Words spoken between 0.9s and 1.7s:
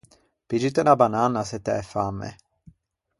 bananna se